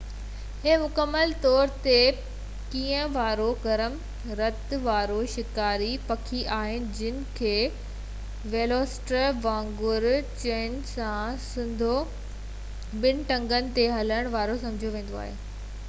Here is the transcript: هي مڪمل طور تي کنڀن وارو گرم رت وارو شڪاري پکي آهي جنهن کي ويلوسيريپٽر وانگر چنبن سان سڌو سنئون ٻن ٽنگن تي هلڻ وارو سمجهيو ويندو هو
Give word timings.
هي 0.61 0.75
مڪمل 0.83 1.33
طور 1.41 1.73
تي 1.87 1.97
کنڀن 2.75 3.11
وارو 3.17 3.45
گرم 3.65 3.97
رت 4.39 4.71
وارو 4.87 5.17
شڪاري 5.33 5.89
پکي 6.07 6.41
آهي 6.55 6.79
جنهن 7.01 7.29
کي 7.41 7.53
ويلوسيريپٽر 8.55 9.45
وانگر 9.45 10.09
چنبن 10.31 10.81
سان 10.95 11.39
سڌو 11.47 11.93
سنئون 12.17 13.01
ٻن 13.05 13.23
ٽنگن 13.33 13.73
تي 13.79 13.87
هلڻ 13.99 14.35
وارو 14.39 14.57
سمجهيو 14.67 14.97
ويندو 14.99 15.23
هو 15.27 15.31